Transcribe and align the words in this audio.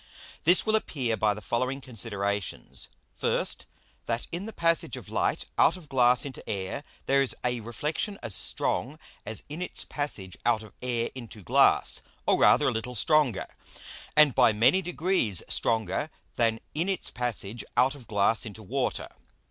_This 0.45 0.65
will 0.65 0.75
appear 0.75 1.15
by 1.15 1.35
the 1.35 1.43
following 1.43 1.79
Considerations. 1.79 2.87
First, 3.13 3.67
That 4.07 4.25
in 4.31 4.47
the 4.47 4.51
passage 4.51 4.97
of 4.97 5.09
Light 5.11 5.45
out 5.59 5.77
of 5.77 5.89
Glass 5.89 6.25
into 6.25 6.41
Air 6.49 6.83
there 7.05 7.21
is 7.21 7.35
a 7.45 7.59
Reflexion 7.59 8.17
as 8.23 8.33
strong 8.33 8.97
as 9.27 9.43
in 9.47 9.61
its 9.61 9.85
passage 9.85 10.37
out 10.43 10.63
of 10.63 10.73
Air 10.81 11.11
into 11.13 11.43
Glass, 11.43 12.01
or 12.25 12.39
rather 12.39 12.67
a 12.69 12.71
little 12.71 12.95
stronger, 12.95 13.45
and 14.15 14.33
by 14.33 14.51
many 14.51 14.81
degrees 14.81 15.43
stronger 15.47 16.09
than 16.35 16.61
in 16.73 16.89
its 16.89 17.11
passage 17.11 17.63
out 17.77 17.93
of 17.93 18.07
Glass 18.07 18.43
into 18.43 18.63
Water. 18.63 19.07